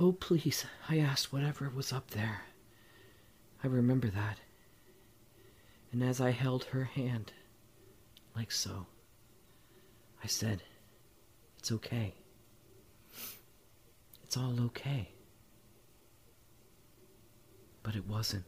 [0.00, 2.44] Oh, please, I asked whatever was up there.
[3.62, 4.38] I remember that.
[5.92, 7.34] And as I held her hand,
[8.34, 8.86] like so,
[10.24, 10.62] I said,
[11.58, 12.14] It's okay.
[14.22, 15.10] It's all okay.
[17.82, 18.46] But it wasn't.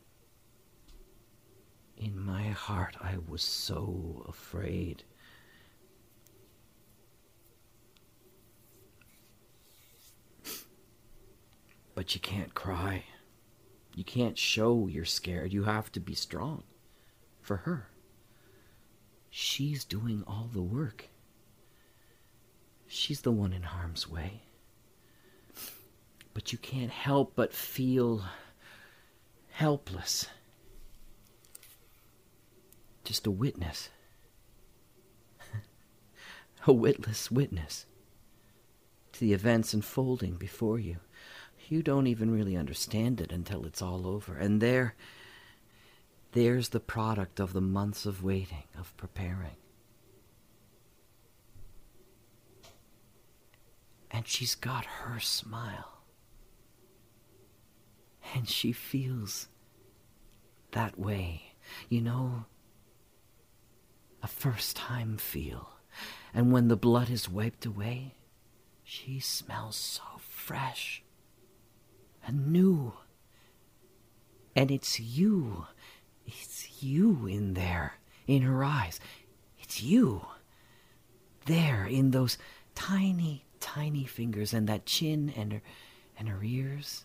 [1.99, 5.05] In my heart, I was so afraid.
[11.95, 13.05] But you can't cry.
[13.95, 15.53] You can't show you're scared.
[15.53, 16.63] You have to be strong
[17.43, 17.89] for her.
[19.29, 21.11] She's doing all the work.
[22.87, 24.43] She's the one in harm's way.
[26.35, 28.25] But you can't help but feel
[29.51, 30.27] helpless.
[33.05, 33.89] Just a witness.
[36.67, 37.87] a witless witness
[39.13, 40.99] to the events unfolding before you.
[41.69, 44.37] You don't even really understand it until it's all over.
[44.37, 44.95] And there,
[46.33, 49.57] there's the product of the months of waiting, of preparing.
[54.17, 56.01] And she's got her smile.
[58.35, 59.49] And she feels
[60.71, 61.53] that way.
[61.91, 62.47] You know,
[64.23, 65.69] a first time feel.
[66.33, 68.15] And when the blood is wiped away,
[68.83, 71.03] she smells so fresh
[72.27, 72.95] and new.
[74.55, 75.67] And it's you.
[76.25, 78.99] It's you in there, in her eyes.
[79.61, 80.25] It's you.
[81.45, 82.39] There, in those
[82.75, 85.63] tiny, tiny fingers and that chin and her,
[86.19, 87.05] and her ears.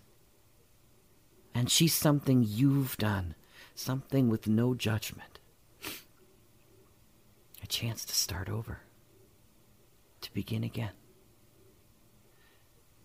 [1.54, 3.36] And she's something you've done,
[3.76, 5.39] something with no judgment.
[7.64, 8.80] A chance to start over,
[10.22, 10.93] to begin again.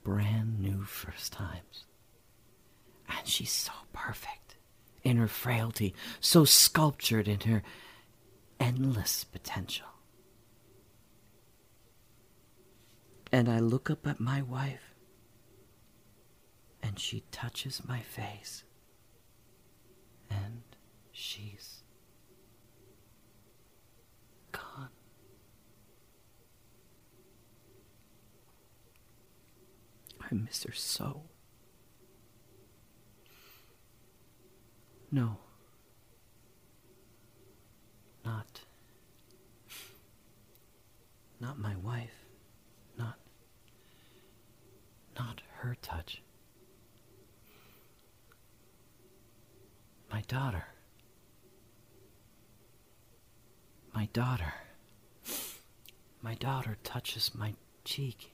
[0.04, 1.84] Brand new first times.
[3.08, 4.56] And she's so perfect
[5.02, 7.62] in her frailty, so sculptured in her
[8.58, 9.86] endless potential.
[13.32, 14.94] And I look up at my wife,
[16.82, 18.62] and she touches my face,
[20.30, 20.62] and
[21.12, 21.82] she's
[24.52, 24.90] gone.
[30.20, 31.22] I miss her so.
[35.12, 35.38] No.
[38.24, 38.60] Not.
[41.40, 42.24] Not my wife.
[42.98, 43.18] Not.
[45.18, 46.22] Not her touch.
[50.10, 50.64] My daughter.
[53.92, 54.54] My daughter.
[56.22, 57.54] My daughter touches my
[57.84, 58.32] cheek,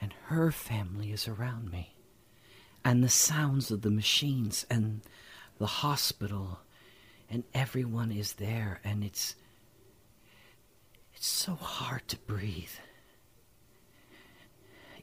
[0.00, 1.94] and her family is around me.
[2.84, 5.02] And the sounds of the machines and
[5.58, 6.60] the hospital,
[7.28, 9.34] and everyone is there, and it's
[11.14, 12.68] it's so hard to breathe.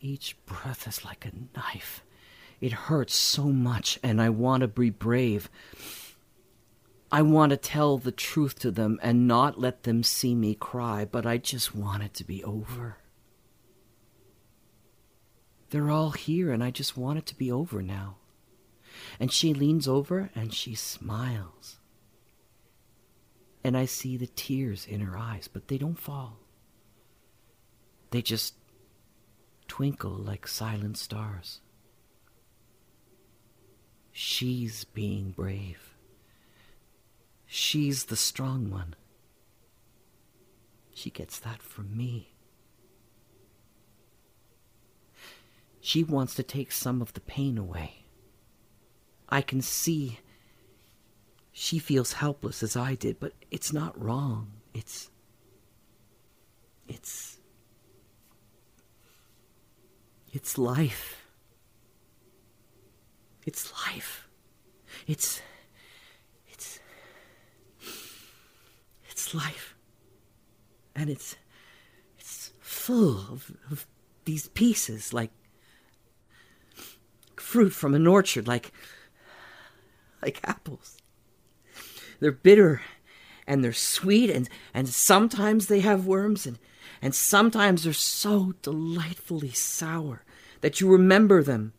[0.05, 2.03] Each breath is like a knife.
[2.61, 5.49] It hurts so much, and I want to be brave.
[7.11, 11.05] I want to tell the truth to them and not let them see me cry,
[11.05, 12.97] but I just want it to be over.
[15.71, 18.17] They're all here, and I just want it to be over now.
[19.19, 21.79] And she leans over and she smiles.
[23.63, 26.37] And I see the tears in her eyes, but they don't fall.
[28.11, 28.53] they just
[29.75, 31.59] twinkle like silent stars.
[34.13, 35.97] She's being brave.
[37.45, 38.95] She's the strong one.
[40.93, 42.31] She gets that from me.
[45.81, 48.05] She wants to take some of the pain away.
[49.27, 50.19] I can see
[51.51, 54.53] she feels helpless as I did, but it's not wrong.
[54.73, 55.09] It's.
[56.87, 57.34] It's.
[60.35, 61.25] It's life.
[63.45, 64.27] It's life.
[65.07, 65.41] It's.
[66.49, 66.81] It's.
[69.09, 69.77] It's life.
[70.93, 71.37] And it's.
[72.19, 73.87] It's full of, of
[74.25, 75.31] these pieces, like
[77.37, 78.73] fruit from an orchard, like.
[80.21, 80.97] like apples.
[82.19, 82.81] They're bitter
[83.47, 86.57] and they're sweet and, and sometimes they have worms and,
[87.01, 90.24] and sometimes they're so delightfully sour
[90.65, 91.73] that you remember them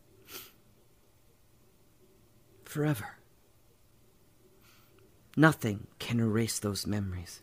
[2.62, 3.16] forever.
[5.36, 7.42] Nothing can erase those memories.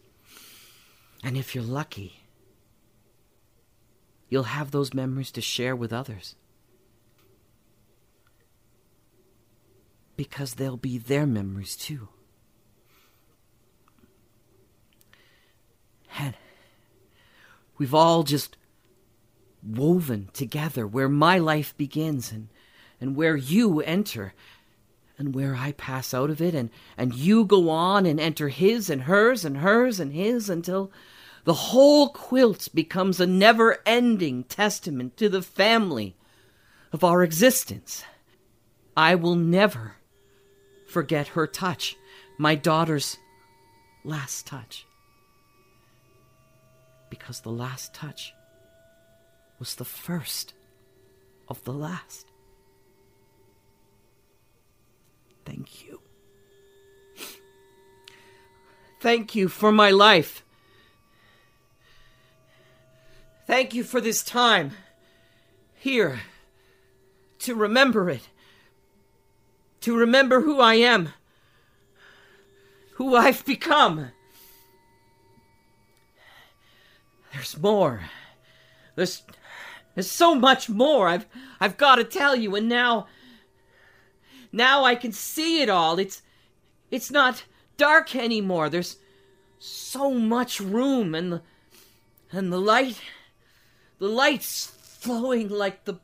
[1.21, 2.23] And if you're lucky,
[4.29, 6.37] you'll have those memories to share with others.
[10.15, 12.07] Because they'll be their memories too.
[16.17, 16.35] And
[17.77, 18.55] we've all just
[19.65, 22.49] woven together where my life begins and,
[22.99, 24.33] and where you enter
[25.17, 28.89] and where I pass out of it and, and you go on and enter his
[28.89, 30.91] and hers and hers and his until
[31.45, 36.15] the whole quilt becomes a never ending testament to the family
[36.91, 38.03] of our existence.
[38.95, 39.95] I will never
[40.87, 41.95] forget her touch,
[42.37, 43.17] my daughter's
[44.03, 44.85] last touch
[47.09, 48.33] because the last touch
[49.63, 50.53] was the first
[51.47, 52.27] of the last.
[55.45, 56.01] Thank you.
[58.99, 60.43] Thank you for my life.
[63.47, 64.71] Thank you for this time
[65.75, 66.19] here
[67.39, 68.27] to remember it,
[69.79, 71.13] to remember who I am,
[72.95, 74.11] who I've become.
[77.31, 78.01] There's more.
[78.95, 79.23] There's
[79.95, 81.25] there's so much more I've
[81.59, 83.07] I've got to tell you and now
[84.51, 85.99] now I can see it all.
[85.99, 86.21] It's
[86.91, 87.43] it's not
[87.77, 88.69] dark anymore.
[88.69, 88.97] There's
[89.59, 91.41] so much room and the
[92.31, 92.99] and the light
[93.99, 95.99] the light's flowing like the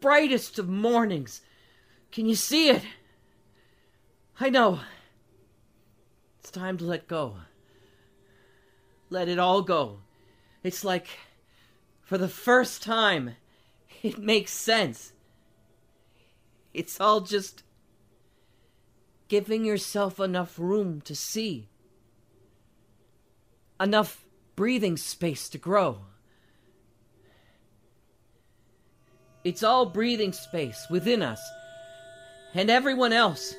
[0.00, 1.40] brightest of mornings.
[2.10, 2.82] Can you see it?
[4.40, 4.80] I know.
[6.40, 7.36] It's time to let go.
[9.10, 10.00] Let it all go.
[10.62, 11.08] It's like,
[12.10, 13.36] for the first time,
[14.02, 15.12] it makes sense.
[16.74, 17.62] It's all just
[19.28, 21.68] giving yourself enough room to see,
[23.78, 24.24] enough
[24.56, 26.00] breathing space to grow.
[29.44, 31.40] It's all breathing space within us
[32.54, 33.54] and everyone else.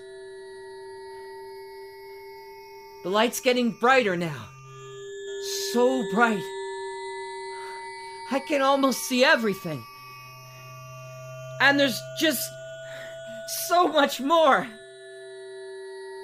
[3.04, 4.50] The light's getting brighter now.
[5.72, 6.44] So bright.
[8.34, 9.84] I can almost see everything.
[11.60, 12.42] And there's just
[13.68, 14.66] so much more.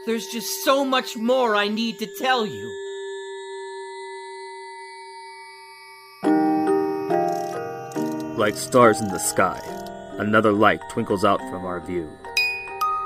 [0.06, 2.74] There's just so much more I need to tell you.
[8.38, 9.60] Like stars in the sky,
[10.18, 12.10] another light twinkles out from our view.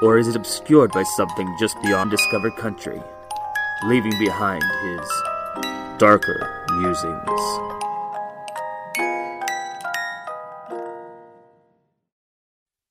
[0.03, 3.01] Or is it obscured by something just beyond discovered country,
[3.85, 5.09] leaving behind his
[5.97, 7.90] darker musings?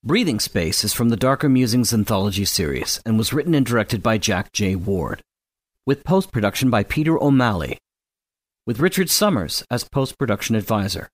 [0.02, 4.16] Breathing Space is from the Darker Musings anthology series and was written and directed by
[4.16, 4.74] Jack J.
[4.74, 5.20] Ward,
[5.84, 7.76] with post production by Peter O'Malley,
[8.66, 11.10] with Richard Summers as post production advisor.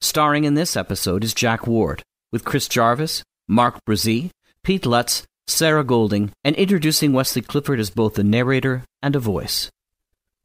[0.00, 4.30] Starring in this episode is Jack Ward, with Chris Jarvis, Mark Brzee,
[4.62, 9.70] Pete Lutz, Sarah Golding, and introducing Wesley Clifford as both a narrator and a voice.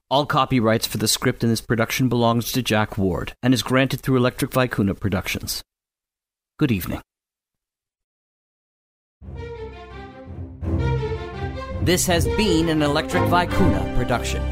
[0.09, 4.01] All copyrights for the script in this production belongs to Jack Ward and is granted
[4.01, 5.63] through Electric Vicuna Productions.
[6.57, 6.99] Good evening.
[11.89, 14.43] This has been an Electric Vicuna production.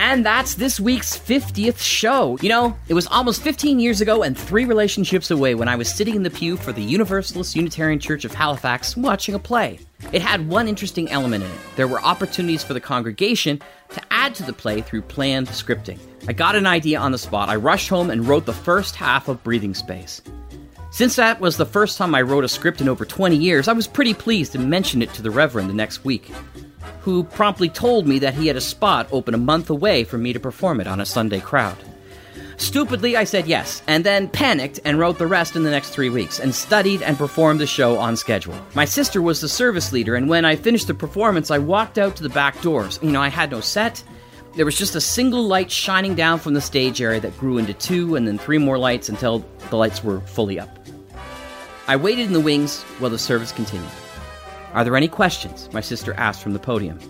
[0.00, 2.36] And that's this week's 50th show.
[2.40, 5.88] You know, it was almost 15 years ago and three relationships away when I was
[5.88, 9.78] sitting in the pew for the Universalist Unitarian Church of Halifax watching a play.
[10.10, 11.60] It had one interesting element in it.
[11.76, 16.00] There were opportunities for the congregation to add to the play through planned scripting.
[16.26, 17.48] I got an idea on the spot.
[17.48, 20.22] I rushed home and wrote the first half of Breathing Space.
[20.98, 23.72] Since that was the first time I wrote a script in over 20 years, I
[23.72, 26.28] was pretty pleased to mention it to the Reverend the next week,
[27.02, 30.32] who promptly told me that he had a spot open a month away for me
[30.32, 31.76] to perform it on a Sunday crowd.
[32.56, 36.10] Stupidly, I said yes, and then panicked and wrote the rest in the next three
[36.10, 38.56] weeks, and studied and performed the show on schedule.
[38.74, 42.16] My sister was the service leader, and when I finished the performance, I walked out
[42.16, 42.98] to the back doors.
[43.02, 44.02] You know, I had no set.
[44.56, 47.72] There was just a single light shining down from the stage area that grew into
[47.72, 50.77] two and then three more lights until the lights were fully up.
[51.88, 53.90] I waited in the wings while the service continued.
[54.74, 55.72] Are there any questions?
[55.72, 57.00] My sister asked from the podium.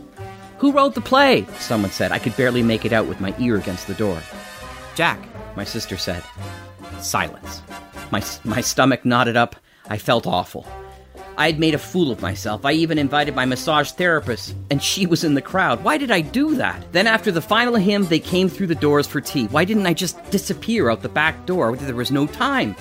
[0.59, 1.47] Who wrote the play?
[1.59, 2.13] Someone said.
[2.13, 4.21] I could barely make it out with my ear against the door.
[4.95, 5.19] Jack,
[5.57, 6.23] my sister said.
[7.01, 7.61] Silence.
[8.13, 9.57] My, my stomach knotted up.
[9.89, 10.65] I felt awful.
[11.37, 12.65] I had made a fool of myself.
[12.65, 15.83] I even invited my massage therapist, and she was in the crowd.
[15.83, 16.93] Why did I do that?
[16.93, 19.47] Then, after the final hymn, they came through the doors for tea.
[19.47, 21.77] Why didn't I just disappear out the back door?
[21.77, 22.77] There was no time.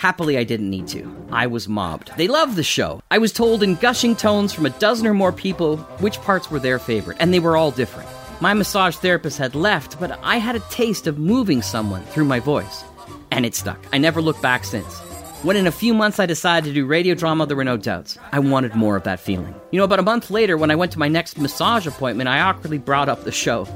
[0.00, 1.14] Happily, I didn't need to.
[1.30, 2.12] I was mobbed.
[2.16, 3.02] They loved the show.
[3.10, 6.58] I was told in gushing tones from a dozen or more people which parts were
[6.58, 8.08] their favorite, and they were all different.
[8.40, 12.40] My massage therapist had left, but I had a taste of moving someone through my
[12.40, 12.82] voice.
[13.30, 13.78] And it stuck.
[13.92, 15.00] I never looked back since.
[15.42, 18.16] When in a few months I decided to do radio drama, there were no doubts.
[18.32, 19.54] I wanted more of that feeling.
[19.70, 22.40] You know, about a month later, when I went to my next massage appointment, I
[22.40, 23.68] awkwardly brought up the show.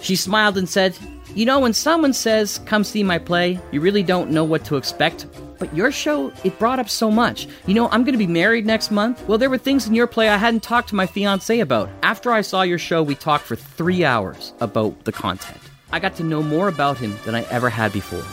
[0.00, 0.96] She smiled and said,
[1.34, 4.76] You know, when someone says, Come see my play, you really don't know what to
[4.76, 5.26] expect.
[5.58, 7.48] But your show, it brought up so much.
[7.66, 9.26] You know, I'm going to be married next month.
[9.26, 11.90] Well, there were things in your play I hadn't talked to my fiance about.
[12.02, 15.60] After I saw your show, we talked for three hours about the content.
[15.90, 18.24] I got to know more about him than I ever had before.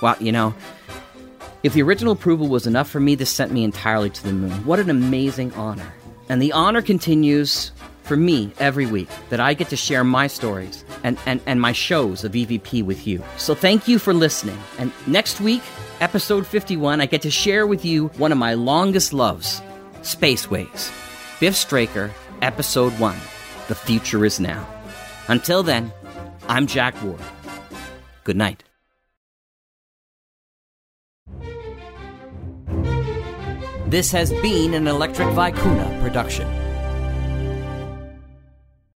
[0.00, 0.54] Well, you know,
[1.62, 4.64] if the original approval was enough for me, this sent me entirely to the moon.
[4.64, 5.92] What an amazing honor.
[6.28, 7.72] And the honor continues
[8.04, 11.72] for me every week that I get to share my stories and, and, and my
[11.72, 13.22] shows of EVP with you.
[13.36, 14.58] So thank you for listening.
[14.78, 15.62] And next week,
[16.00, 19.60] episode 51, I get to share with you one of my longest loves
[20.02, 20.92] Spaceways.
[21.40, 22.10] Biff Straker,
[22.42, 23.16] episode 1
[23.68, 24.66] The Future is Now.
[25.28, 25.92] Until then,
[26.48, 27.20] I'm Jack Ward.
[28.24, 28.64] Good night.
[33.86, 36.46] This has been an Electric Vicuna production.